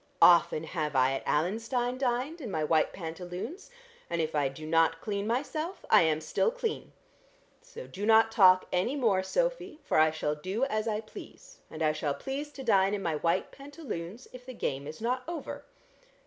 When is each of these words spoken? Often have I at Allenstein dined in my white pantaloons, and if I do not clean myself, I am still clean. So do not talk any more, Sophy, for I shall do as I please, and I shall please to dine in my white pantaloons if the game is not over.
Often 0.19 0.63
have 0.63 0.95
I 0.95 1.13
at 1.13 1.25
Allenstein 1.27 1.99
dined 1.99 2.41
in 2.41 2.49
my 2.49 2.63
white 2.63 2.91
pantaloons, 2.91 3.69
and 4.09 4.19
if 4.19 4.33
I 4.33 4.47
do 4.49 4.65
not 4.65 4.99
clean 4.99 5.27
myself, 5.27 5.85
I 5.91 6.01
am 6.01 6.21
still 6.21 6.49
clean. 6.49 6.91
So 7.61 7.85
do 7.85 8.03
not 8.03 8.31
talk 8.31 8.65
any 8.73 8.95
more, 8.95 9.21
Sophy, 9.21 9.79
for 9.83 9.99
I 9.99 10.09
shall 10.09 10.33
do 10.33 10.63
as 10.65 10.87
I 10.87 11.01
please, 11.01 11.59
and 11.69 11.83
I 11.83 11.91
shall 11.91 12.15
please 12.15 12.51
to 12.53 12.63
dine 12.63 12.95
in 12.95 13.03
my 13.03 13.17
white 13.17 13.51
pantaloons 13.51 14.27
if 14.33 14.43
the 14.43 14.55
game 14.55 14.87
is 14.87 15.01
not 15.01 15.21
over. 15.27 15.65